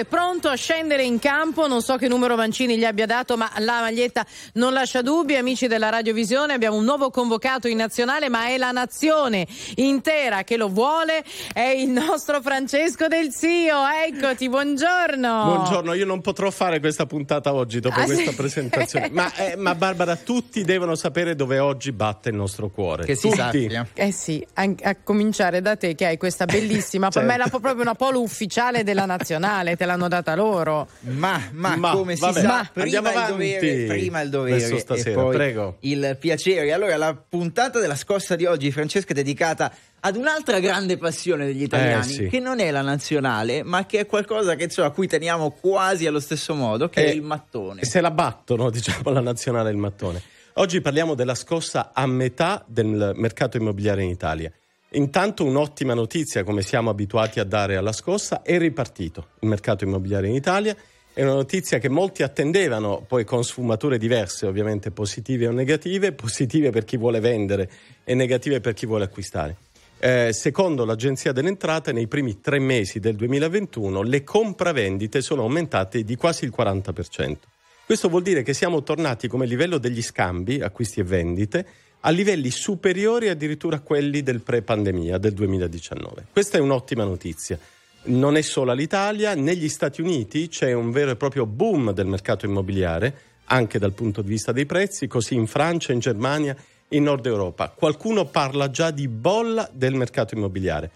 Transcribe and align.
è 0.00 0.04
pronto 0.28 0.48
a 0.48 0.56
scendere 0.56 1.04
in 1.04 1.18
campo. 1.18 1.66
Non 1.66 1.80
so 1.80 1.96
che 1.96 2.06
numero 2.06 2.36
Mancini 2.36 2.76
gli 2.76 2.84
abbia 2.84 3.06
dato, 3.06 3.38
ma 3.38 3.50
la 3.60 3.80
maglietta 3.80 4.26
non 4.54 4.74
lascia 4.74 5.00
dubbi. 5.00 5.36
Amici 5.36 5.68
della 5.68 5.88
Radiovisione, 5.88 6.52
abbiamo 6.52 6.76
un 6.76 6.84
nuovo 6.84 7.08
convocato 7.08 7.66
in 7.66 7.78
nazionale, 7.78 8.28
ma 8.28 8.48
è 8.48 8.58
la 8.58 8.70
nazione 8.70 9.46
intera 9.76 10.44
che 10.44 10.58
lo 10.58 10.68
vuole. 10.68 11.24
È 11.50 11.62
il 11.62 11.88
nostro 11.88 12.42
Francesco 12.42 13.08
Del 13.08 13.32
Zio. 13.32 13.78
Eccoti, 14.06 14.50
buongiorno. 14.50 15.44
Buongiorno, 15.44 15.94
io 15.94 16.04
non 16.04 16.20
potrò 16.20 16.50
fare 16.50 16.78
questa 16.78 17.06
puntata 17.06 17.54
oggi 17.54 17.80
dopo 17.80 17.98
ah, 17.98 18.04
questa 18.04 18.30
sì? 18.30 18.36
presentazione. 18.36 19.08
ma, 19.10 19.34
eh, 19.34 19.56
ma, 19.56 19.74
Barbara, 19.74 20.14
tutti 20.16 20.62
devono 20.62 20.94
sapere 20.94 21.36
dove 21.36 21.58
oggi 21.58 21.90
batte 21.90 22.28
il 22.28 22.34
nostro 22.34 22.68
cuore. 22.68 23.06
Che 23.06 23.16
tutti. 23.16 23.30
si 23.30 23.34
sappia. 23.34 23.86
Eh 23.94 24.12
sì, 24.12 24.46
a, 24.54 24.68
a, 24.82 24.96
cominciare 25.02 25.62
da 25.62 25.74
te 25.74 25.94
che 25.94 26.04
hai 26.04 26.18
questa 26.18 26.44
bellissima, 26.44 27.08
certo. 27.08 27.26
per 27.26 27.38
me 27.38 27.42
è 27.42 27.48
proprio 27.48 27.80
una 27.80 27.94
polo 27.94 28.20
ufficiale 28.20 28.84
della 28.84 29.06
nazionale, 29.06 29.74
te 29.76 29.86
l'hanno 29.86 30.06
data 30.06 30.17
loro. 30.34 30.88
Ma, 31.00 31.40
ma, 31.52 31.76
ma 31.76 31.92
come 31.92 32.14
vabbè, 32.16 32.40
si 32.40 32.46
sa, 32.46 32.70
prima 32.72 33.12
il, 33.12 33.26
dovere, 33.28 33.86
prima 33.86 34.20
il 34.20 34.30
dovere 34.30 34.78
stasera, 34.78 35.10
e 35.10 35.14
poi 35.14 35.36
prego. 35.36 35.76
il 35.80 36.16
piacere. 36.18 36.72
Allora, 36.72 36.96
la 36.96 37.14
puntata 37.14 37.78
della 37.80 37.96
scossa 37.96 38.36
di 38.36 38.44
oggi, 38.46 38.70
Francesca, 38.70 39.10
è 39.10 39.14
dedicata 39.14 39.72
ad 40.00 40.16
un'altra 40.16 40.60
grande 40.60 40.96
passione 40.96 41.46
degli 41.46 41.62
italiani, 41.62 42.10
eh, 42.10 42.14
sì. 42.14 42.26
che 42.28 42.40
non 42.40 42.60
è 42.60 42.70
la 42.70 42.82
nazionale, 42.82 43.62
ma 43.62 43.86
che 43.86 44.00
è 44.00 44.06
qualcosa 44.06 44.54
che, 44.54 44.68
cioè, 44.68 44.86
a 44.86 44.90
cui 44.90 45.06
teniamo 45.08 45.50
quasi 45.50 46.06
allo 46.06 46.20
stesso 46.20 46.54
modo, 46.54 46.88
che 46.88 47.00
eh, 47.00 47.06
è 47.06 47.10
il 47.10 47.22
mattone. 47.22 47.84
Se 47.84 48.00
la 48.00 48.10
battono, 48.10 48.70
diciamo, 48.70 49.10
la 49.10 49.20
nazionale 49.20 49.70
e 49.70 49.72
il 49.72 49.78
mattone. 49.78 50.22
Oggi 50.54 50.80
parliamo 50.80 51.14
della 51.14 51.36
scossa 51.36 51.92
a 51.94 52.04
metà 52.06 52.64
del 52.66 53.12
mercato 53.14 53.56
immobiliare 53.56 54.02
in 54.02 54.10
Italia. 54.10 54.52
Intanto 54.92 55.44
un'ottima 55.44 55.92
notizia, 55.92 56.44
come 56.44 56.62
siamo 56.62 56.88
abituati 56.88 57.40
a 57.40 57.44
dare 57.44 57.76
alla 57.76 57.92
scossa, 57.92 58.40
è 58.40 58.56
ripartito 58.56 59.28
il 59.40 59.48
mercato 59.48 59.84
immobiliare 59.84 60.28
in 60.28 60.34
Italia. 60.34 60.74
È 61.12 61.22
una 61.22 61.34
notizia 61.34 61.78
che 61.78 61.90
molti 61.90 62.22
attendevano, 62.22 63.04
poi 63.06 63.24
con 63.24 63.44
sfumature 63.44 63.98
diverse, 63.98 64.46
ovviamente 64.46 64.90
positive 64.90 65.46
o 65.46 65.50
negative, 65.50 66.12
positive 66.12 66.70
per 66.70 66.84
chi 66.84 66.96
vuole 66.96 67.20
vendere 67.20 67.70
e 68.02 68.14
negative 68.14 68.60
per 68.60 68.72
chi 68.72 68.86
vuole 68.86 69.04
acquistare. 69.04 69.56
Eh, 69.98 70.32
secondo 70.32 70.84
l'Agenzia 70.84 71.32
delle 71.32 71.48
Entrate, 71.48 71.92
nei 71.92 72.06
primi 72.06 72.40
tre 72.40 72.58
mesi 72.58 73.00
del 73.00 73.16
2021 73.16 74.02
le 74.02 74.22
compravendite 74.22 75.20
sono 75.20 75.42
aumentate 75.42 76.02
di 76.02 76.16
quasi 76.16 76.44
il 76.44 76.54
40%. 76.56 77.36
Questo 77.84 78.08
vuol 78.08 78.22
dire 78.22 78.42
che 78.42 78.54
siamo 78.54 78.82
tornati 78.82 79.28
come 79.28 79.44
livello 79.44 79.78
degli 79.78 80.02
scambi, 80.02 80.60
acquisti 80.60 81.00
e 81.00 81.04
vendite, 81.04 81.66
a 82.00 82.10
livelli 82.10 82.50
superiori 82.50 83.28
addirittura 83.28 83.76
a 83.76 83.80
quelli 83.80 84.22
del 84.22 84.40
pre-pandemia 84.40 85.18
del 85.18 85.32
2019. 85.32 86.26
Questa 86.32 86.58
è 86.58 86.60
un'ottima 86.60 87.04
notizia. 87.04 87.58
Non 88.04 88.36
è 88.36 88.42
solo 88.42 88.72
l'Italia, 88.72 89.34
negli 89.34 89.68
Stati 89.68 90.00
Uniti 90.00 90.48
c'è 90.48 90.72
un 90.72 90.90
vero 90.90 91.10
e 91.10 91.16
proprio 91.16 91.46
boom 91.46 91.92
del 91.92 92.06
mercato 92.06 92.46
immobiliare, 92.46 93.26
anche 93.46 93.78
dal 93.78 93.92
punto 93.92 94.22
di 94.22 94.28
vista 94.28 94.52
dei 94.52 94.66
prezzi, 94.66 95.06
così 95.08 95.34
in 95.34 95.46
Francia, 95.46 95.92
in 95.92 95.98
Germania, 95.98 96.56
in 96.88 97.02
Nord 97.02 97.26
Europa. 97.26 97.70
Qualcuno 97.70 98.26
parla 98.26 98.70
già 98.70 98.90
di 98.90 99.08
bolla 99.08 99.68
del 99.72 99.94
mercato 99.94 100.34
immobiliare. 100.34 100.90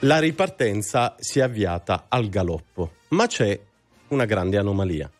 La 0.00 0.18
ripartenza 0.18 1.16
si 1.18 1.40
è 1.40 1.42
avviata 1.42 2.06
al 2.08 2.28
galoppo, 2.28 2.92
ma 3.08 3.26
c'è 3.26 3.58
una 4.08 4.24
grande 4.24 4.56
anomalia. 4.56 5.10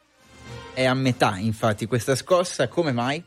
È 0.72 0.84
a 0.84 0.94
metà, 0.94 1.38
infatti, 1.38 1.86
questa 1.86 2.14
scossa, 2.14 2.68
come 2.68 2.92
mai? 2.92 3.22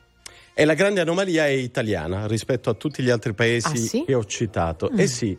E 0.59 0.65
la 0.65 0.73
grande 0.73 0.99
anomalia 0.99 1.45
è 1.45 1.51
italiana 1.51 2.27
rispetto 2.27 2.69
a 2.69 2.73
tutti 2.73 3.01
gli 3.01 3.09
altri 3.09 3.33
paesi 3.33 3.67
ah, 3.67 3.75
sì? 3.77 4.03
che 4.03 4.13
ho 4.13 4.25
citato. 4.25 4.89
Mm. 4.91 4.99
Eh 4.99 5.07
sì, 5.07 5.37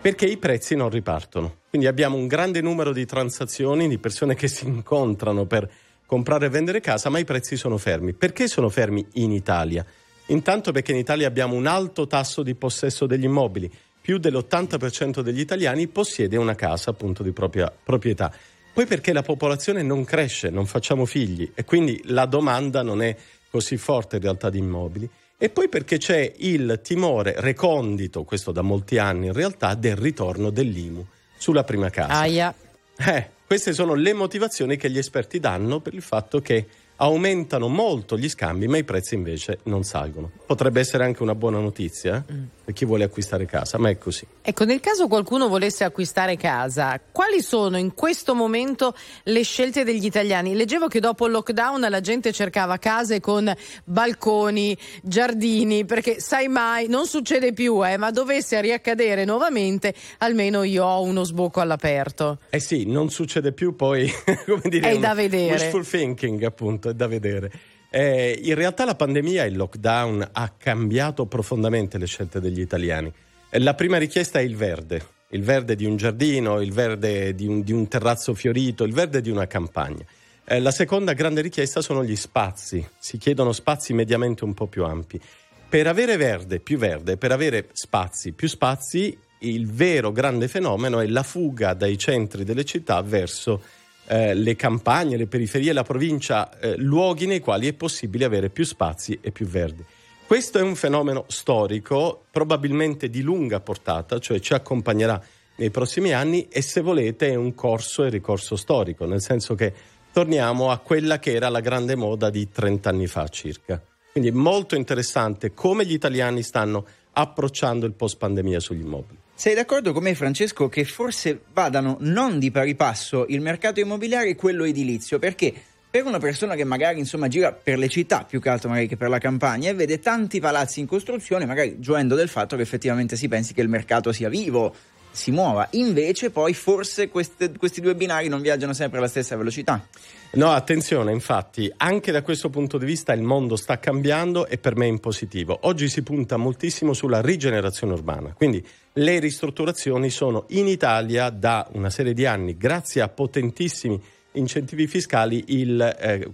perché 0.00 0.26
i 0.26 0.36
prezzi 0.36 0.74
non 0.74 0.90
ripartono. 0.90 1.58
Quindi 1.68 1.86
abbiamo 1.86 2.16
un 2.16 2.26
grande 2.26 2.60
numero 2.60 2.92
di 2.92 3.06
transazioni, 3.06 3.86
di 3.86 3.98
persone 3.98 4.34
che 4.34 4.48
si 4.48 4.66
incontrano 4.66 5.44
per 5.44 5.70
comprare 6.04 6.46
e 6.46 6.48
vendere 6.48 6.80
casa, 6.80 7.08
ma 7.08 7.20
i 7.20 7.24
prezzi 7.24 7.54
sono 7.56 7.78
fermi. 7.78 8.14
Perché 8.14 8.48
sono 8.48 8.68
fermi 8.68 9.06
in 9.12 9.30
Italia? 9.30 9.86
Intanto 10.26 10.72
perché 10.72 10.90
in 10.90 10.98
Italia 10.98 11.28
abbiamo 11.28 11.54
un 11.54 11.66
alto 11.66 12.08
tasso 12.08 12.42
di 12.42 12.56
possesso 12.56 13.06
degli 13.06 13.26
immobili. 13.26 13.70
Più 14.00 14.18
dell'80% 14.18 15.20
degli 15.20 15.38
italiani 15.38 15.86
possiede 15.86 16.36
una 16.36 16.56
casa 16.56 16.90
appunto 16.90 17.22
di 17.22 17.30
propria 17.30 17.72
proprietà. 17.84 18.32
Poi 18.72 18.86
perché 18.86 19.12
la 19.12 19.22
popolazione 19.22 19.82
non 19.82 20.04
cresce, 20.04 20.50
non 20.50 20.66
facciamo 20.66 21.04
figli 21.04 21.48
e 21.54 21.64
quindi 21.64 22.00
la 22.06 22.26
domanda 22.26 22.82
non 22.82 23.02
è 23.02 23.16
così 23.58 23.76
forte 23.76 24.16
in 24.16 24.22
realtà 24.22 24.50
di 24.50 24.58
immobili. 24.58 25.10
E 25.36 25.50
poi 25.50 25.68
perché 25.68 25.98
c'è 25.98 26.32
il 26.38 26.80
timore 26.82 27.34
recondito, 27.38 28.22
questo 28.22 28.52
da 28.52 28.62
molti 28.62 28.98
anni 28.98 29.26
in 29.26 29.32
realtà, 29.32 29.74
del 29.74 29.96
ritorno 29.96 30.50
dell'IMU 30.50 31.04
sulla 31.36 31.64
prima 31.64 31.90
casa. 31.90 32.12
Aia. 32.12 32.54
Eh, 32.96 33.30
queste 33.44 33.72
sono 33.72 33.94
le 33.94 34.12
motivazioni 34.12 34.76
che 34.76 34.90
gli 34.90 34.98
esperti 34.98 35.40
danno 35.40 35.80
per 35.80 35.94
il 35.94 36.02
fatto 36.02 36.40
che 36.40 36.66
aumentano 37.00 37.68
molto 37.68 38.16
gli 38.16 38.28
scambi, 38.28 38.66
ma 38.66 38.76
i 38.78 38.84
prezzi 38.84 39.14
invece 39.14 39.58
non 39.64 39.84
salgono. 39.84 40.30
Potrebbe 40.46 40.80
essere 40.80 41.04
anche 41.04 41.22
una 41.22 41.34
buona 41.34 41.58
notizia 41.58 42.24
eh? 42.26 42.32
mm. 42.32 42.42
per 42.64 42.74
chi 42.74 42.84
vuole 42.84 43.04
acquistare 43.04 43.46
casa, 43.46 43.78
ma 43.78 43.90
è 43.90 43.98
così. 43.98 44.26
Ecco, 44.42 44.64
nel 44.64 44.80
caso 44.80 45.06
qualcuno 45.06 45.48
volesse 45.48 45.84
acquistare 45.84 46.36
casa, 46.36 47.00
quali 47.12 47.40
sono 47.40 47.78
in 47.78 47.94
questo 47.94 48.34
momento 48.34 48.94
le 49.24 49.42
scelte 49.42 49.84
degli 49.84 50.04
italiani? 50.04 50.54
Leggevo 50.54 50.88
che 50.88 51.00
dopo 51.00 51.26
il 51.26 51.32
lockdown 51.32 51.86
la 51.88 52.00
gente 52.00 52.32
cercava 52.32 52.78
case 52.78 53.20
con 53.20 53.52
balconi, 53.84 54.76
giardini, 55.02 55.84
perché 55.84 56.20
sai 56.20 56.48
mai, 56.48 56.88
non 56.88 57.06
succede 57.06 57.52
più, 57.52 57.86
eh, 57.86 57.96
ma 57.96 58.10
dovesse 58.10 58.60
riaccadere 58.60 59.24
nuovamente, 59.24 59.94
almeno 60.18 60.62
io 60.64 60.84
ho 60.84 61.02
uno 61.02 61.22
sbocco 61.22 61.60
all'aperto. 61.60 62.38
Eh 62.50 62.60
sì, 62.60 62.86
non 62.86 63.10
succede 63.10 63.52
più, 63.52 63.76
poi, 63.76 64.10
come 64.46 64.62
dire, 64.64 64.90
è 64.90 64.98
da 64.98 65.14
vedere. 65.14 65.52
Wishful 65.52 65.86
thinking, 65.86 66.42
appunto 66.42 66.87
è 66.90 66.94
da 66.94 67.06
vedere. 67.06 67.50
Eh, 67.90 68.38
in 68.42 68.54
realtà 68.54 68.84
la 68.84 68.94
pandemia 68.94 69.44
e 69.44 69.48
il 69.48 69.56
lockdown 69.56 70.28
ha 70.32 70.52
cambiato 70.56 71.26
profondamente 71.26 71.96
le 71.96 72.06
scelte 72.06 72.40
degli 72.40 72.60
italiani. 72.60 73.12
Eh, 73.50 73.58
la 73.60 73.74
prima 73.74 73.96
richiesta 73.96 74.38
è 74.38 74.42
il 74.42 74.56
verde, 74.56 75.02
il 75.30 75.42
verde 75.42 75.74
di 75.74 75.84
un 75.84 75.96
giardino, 75.96 76.60
il 76.60 76.72
verde 76.72 77.34
di 77.34 77.46
un, 77.46 77.62
di 77.62 77.72
un 77.72 77.88
terrazzo 77.88 78.34
fiorito, 78.34 78.84
il 78.84 78.92
verde 78.92 79.20
di 79.20 79.30
una 79.30 79.46
campagna. 79.46 80.04
Eh, 80.44 80.60
la 80.60 80.70
seconda 80.70 81.12
grande 81.12 81.40
richiesta 81.40 81.80
sono 81.80 82.04
gli 82.04 82.16
spazi, 82.16 82.86
si 82.98 83.18
chiedono 83.18 83.52
spazi 83.52 83.92
mediamente 83.92 84.44
un 84.44 84.54
po' 84.54 84.66
più 84.66 84.84
ampi. 84.84 85.20
Per 85.68 85.86
avere 85.86 86.16
verde, 86.16 86.60
più 86.60 86.78
verde, 86.78 87.16
per 87.16 87.32
avere 87.32 87.68
spazi, 87.72 88.32
più 88.32 88.48
spazi, 88.48 89.16
il 89.40 89.70
vero 89.70 90.10
grande 90.10 90.48
fenomeno 90.48 91.00
è 91.00 91.06
la 91.06 91.22
fuga 91.22 91.74
dai 91.74 91.98
centri 91.98 92.44
delle 92.44 92.64
città 92.64 93.00
verso 93.02 93.62
eh, 94.08 94.34
le 94.34 94.56
campagne, 94.56 95.16
le 95.16 95.26
periferie, 95.26 95.72
la 95.72 95.82
provincia, 95.82 96.58
eh, 96.58 96.76
luoghi 96.76 97.26
nei 97.26 97.40
quali 97.40 97.68
è 97.68 97.74
possibile 97.74 98.24
avere 98.24 98.48
più 98.48 98.64
spazi 98.64 99.18
e 99.20 99.30
più 99.30 99.46
verdi. 99.46 99.84
Questo 100.26 100.58
è 100.58 100.62
un 100.62 100.74
fenomeno 100.74 101.24
storico, 101.28 102.24
probabilmente 102.30 103.08
di 103.08 103.22
lunga 103.22 103.60
portata, 103.60 104.18
cioè 104.18 104.40
ci 104.40 104.54
accompagnerà 104.54 105.22
nei 105.56 105.70
prossimi 105.70 106.12
anni 106.12 106.48
e 106.48 106.62
se 106.62 106.80
volete 106.80 107.28
è 107.28 107.34
un 107.34 107.54
corso 107.54 108.04
e 108.04 108.10
ricorso 108.10 108.56
storico, 108.56 109.06
nel 109.06 109.20
senso 109.20 109.54
che 109.54 109.72
torniamo 110.12 110.70
a 110.70 110.78
quella 110.78 111.18
che 111.18 111.32
era 111.32 111.48
la 111.48 111.60
grande 111.60 111.94
moda 111.94 112.30
di 112.30 112.48
30 112.50 112.88
anni 112.88 113.06
fa 113.06 113.26
circa. 113.28 113.82
Quindi 114.10 114.30
è 114.30 114.32
molto 114.32 114.74
interessante 114.74 115.52
come 115.54 115.86
gli 115.86 115.92
italiani 115.92 116.42
stanno 116.42 116.84
approcciando 117.12 117.86
il 117.86 117.92
post 117.92 118.16
pandemia 118.18 118.60
sugli 118.60 118.80
immobili. 118.80 119.18
Sei 119.40 119.54
d'accordo 119.54 119.92
con 119.92 120.02
me, 120.02 120.16
Francesco, 120.16 120.68
che 120.68 120.82
forse 120.82 121.42
vadano 121.52 121.96
non 122.00 122.40
di 122.40 122.50
pari 122.50 122.74
passo 122.74 123.24
il 123.28 123.40
mercato 123.40 123.78
immobiliare 123.78 124.30
e 124.30 124.34
quello 124.34 124.64
edilizio? 124.64 125.20
Perché 125.20 125.54
per 125.88 126.04
una 126.06 126.18
persona 126.18 126.56
che 126.56 126.64
magari 126.64 126.98
insomma 126.98 127.28
gira 127.28 127.52
per 127.52 127.78
le 127.78 127.88
città 127.88 128.24
più 128.24 128.40
che 128.40 128.48
altro 128.48 128.68
magari 128.68 128.88
che 128.88 128.96
per 128.96 129.08
la 129.08 129.18
campagna 129.18 129.70
e 129.70 129.74
vede 129.74 130.00
tanti 130.00 130.40
palazzi 130.40 130.80
in 130.80 130.88
costruzione, 130.88 131.46
magari 131.46 131.78
gioendo 131.78 132.16
del 132.16 132.28
fatto 132.28 132.56
che 132.56 132.62
effettivamente 132.62 133.14
si 133.14 133.28
pensi 133.28 133.54
che 133.54 133.60
il 133.60 133.68
mercato 133.68 134.10
sia 134.10 134.28
vivo, 134.28 134.74
si 135.10 135.30
muova. 135.30 135.68
Invece 135.72 136.30
poi 136.30 136.54
forse 136.54 137.08
queste, 137.08 137.52
questi 137.56 137.80
due 137.80 137.94
binari 137.94 138.28
non 138.28 138.40
viaggiano 138.40 138.72
sempre 138.72 138.98
alla 138.98 139.08
stessa 139.08 139.36
velocità. 139.36 139.86
No, 140.32 140.50
attenzione, 140.50 141.12
infatti, 141.12 141.72
anche 141.78 142.12
da 142.12 142.22
questo 142.22 142.50
punto 142.50 142.76
di 142.76 142.84
vista 142.84 143.12
il 143.12 143.22
mondo 143.22 143.56
sta 143.56 143.78
cambiando 143.78 144.46
e 144.46 144.58
per 144.58 144.76
me 144.76 144.84
è 144.84 144.88
in 144.88 145.00
positivo. 145.00 145.58
Oggi 145.62 145.88
si 145.88 146.02
punta 146.02 146.36
moltissimo 146.36 146.92
sulla 146.92 147.22
rigenerazione 147.22 147.94
urbana, 147.94 148.34
quindi 148.34 148.64
le 148.94 149.18
ristrutturazioni 149.20 150.10
sono 150.10 150.44
in 150.48 150.66
Italia 150.66 151.30
da 151.30 151.66
una 151.72 151.88
serie 151.88 152.12
di 152.12 152.26
anni, 152.26 152.56
grazie 152.56 153.00
a 153.00 153.08
potentissimi 153.08 154.00
incentivi 154.32 154.86
fiscali, 154.86 155.44
il, 155.48 155.80
eh, 155.80 156.28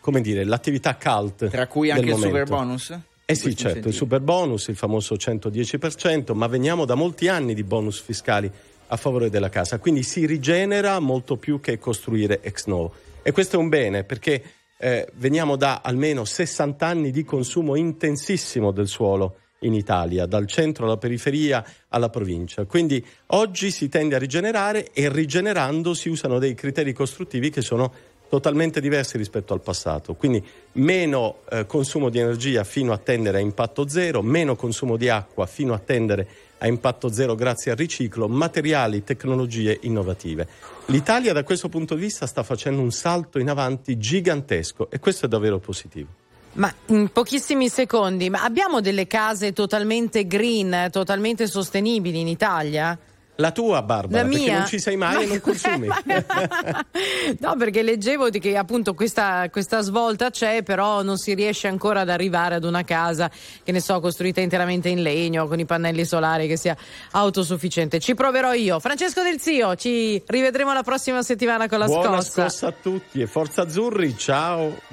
come 0.00 0.20
dire, 0.20 0.44
l'attività 0.44 0.96
cult. 0.96 1.48
Tra 1.48 1.66
cui 1.66 1.90
anche 1.90 2.10
il 2.10 2.16
super 2.16 2.44
bonus? 2.44 2.98
Eh 3.30 3.34
sì, 3.34 3.48
certo, 3.48 3.66
incentivi. 3.66 3.88
il 3.88 3.94
super 3.94 4.20
bonus, 4.20 4.68
il 4.68 4.76
famoso 4.76 5.14
110%, 5.14 6.32
ma 6.32 6.46
veniamo 6.46 6.86
da 6.86 6.94
molti 6.94 7.28
anni 7.28 7.52
di 7.52 7.62
bonus 7.62 8.00
fiscali 8.00 8.50
a 8.86 8.96
favore 8.96 9.28
della 9.28 9.50
casa, 9.50 9.78
quindi 9.78 10.02
si 10.02 10.24
rigenera 10.24 10.98
molto 10.98 11.36
più 11.36 11.60
che 11.60 11.78
costruire 11.78 12.40
ex 12.40 12.64
novo. 12.64 12.94
E 13.22 13.30
questo 13.32 13.56
è 13.56 13.58
un 13.58 13.68
bene 13.68 14.04
perché 14.04 14.42
eh, 14.78 15.06
veniamo 15.16 15.56
da 15.56 15.82
almeno 15.84 16.24
60 16.24 16.86
anni 16.86 17.10
di 17.10 17.22
consumo 17.22 17.76
intensissimo 17.76 18.70
del 18.70 18.88
suolo 18.88 19.40
in 19.58 19.74
Italia, 19.74 20.24
dal 20.24 20.46
centro 20.46 20.86
alla 20.86 20.96
periferia 20.96 21.62
alla 21.88 22.08
provincia. 22.08 22.64
Quindi 22.64 23.04
oggi 23.26 23.70
si 23.70 23.90
tende 23.90 24.14
a 24.14 24.18
rigenerare 24.18 24.90
e 24.94 25.10
rigenerando 25.10 25.92
si 25.92 26.08
usano 26.08 26.38
dei 26.38 26.54
criteri 26.54 26.94
costruttivi 26.94 27.50
che 27.50 27.60
sono 27.60 27.92
totalmente 28.28 28.80
diversi 28.80 29.16
rispetto 29.16 29.54
al 29.54 29.60
passato. 29.60 30.14
Quindi 30.14 30.44
meno 30.72 31.38
eh, 31.50 31.66
consumo 31.66 32.08
di 32.10 32.18
energia 32.18 32.64
fino 32.64 32.92
a 32.92 32.98
tendere 32.98 33.38
a 33.38 33.40
impatto 33.40 33.88
zero, 33.88 34.22
meno 34.22 34.56
consumo 34.56 34.96
di 34.96 35.08
acqua 35.08 35.46
fino 35.46 35.74
a 35.74 35.78
tendere 35.78 36.28
a 36.58 36.66
impatto 36.66 37.10
zero 37.12 37.34
grazie 37.34 37.70
al 37.70 37.76
riciclo, 37.76 38.28
materiali, 38.28 39.04
tecnologie 39.04 39.78
innovative. 39.82 40.46
L'Italia 40.86 41.32
da 41.32 41.44
questo 41.44 41.68
punto 41.68 41.94
di 41.94 42.00
vista 42.00 42.26
sta 42.26 42.42
facendo 42.42 42.80
un 42.80 42.90
salto 42.90 43.38
in 43.38 43.48
avanti 43.48 43.96
gigantesco 43.96 44.90
e 44.90 44.98
questo 44.98 45.26
è 45.26 45.28
davvero 45.28 45.58
positivo. 45.58 46.08
Ma 46.54 46.72
in 46.86 47.10
pochissimi 47.12 47.68
secondi, 47.68 48.30
ma 48.30 48.42
abbiamo 48.42 48.80
delle 48.80 49.06
case 49.06 49.52
totalmente 49.52 50.26
green, 50.26 50.88
totalmente 50.90 51.46
sostenibili 51.46 52.20
in 52.20 52.26
Italia? 52.26 52.98
La 53.40 53.52
tua 53.52 53.82
Barbara, 53.82 54.24
la 54.24 54.28
perché 54.28 54.50
non 54.50 54.66
ci 54.66 54.80
sei 54.80 54.96
mai 54.96 55.14
ma... 55.14 55.20
e 55.20 55.26
non 55.26 55.40
consumi. 55.40 55.86
no, 57.38 57.56
perché 57.56 57.82
leggevo 57.82 58.30
che 58.30 58.56
appunto 58.56 58.94
questa, 58.94 59.48
questa, 59.48 59.80
svolta 59.80 60.30
c'è, 60.30 60.64
però 60.64 61.02
non 61.02 61.18
si 61.18 61.34
riesce 61.34 61.68
ancora 61.68 62.00
ad 62.00 62.08
arrivare 62.08 62.56
ad 62.56 62.64
una 62.64 62.82
casa, 62.82 63.30
che 63.62 63.70
ne 63.70 63.80
so, 63.80 64.00
costruita 64.00 64.40
interamente 64.40 64.88
in 64.88 65.02
legno, 65.02 65.46
con 65.46 65.60
i 65.60 65.66
pannelli 65.66 66.04
solari, 66.04 66.48
che 66.48 66.56
sia 66.56 66.76
autosufficiente. 67.12 68.00
Ci 68.00 68.14
proverò 68.14 68.54
io. 68.54 68.80
Francesco 68.80 69.22
Del 69.22 69.38
Zio, 69.40 69.76
ci 69.76 70.20
rivedremo 70.26 70.72
la 70.72 70.82
prossima 70.82 71.22
settimana 71.22 71.68
con 71.68 71.78
la 71.78 71.86
Buona 71.86 72.20
scossa. 72.20 72.42
scossa 72.42 72.66
a 72.66 72.72
tutti 72.72 73.20
e 73.20 73.28
Forza 73.28 73.62
Azzurri, 73.62 74.18
ciao! 74.18 74.86